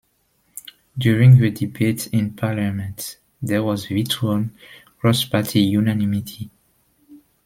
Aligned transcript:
During 0.97 1.37
the 1.37 1.51
debates 1.51 2.07
in 2.07 2.33
Parliament, 2.33 3.19
there 3.39 3.61
was 3.61 3.85
virtual 3.85 4.47
cross 4.99 5.23
party 5.25 5.59
unanimity. 5.61 6.49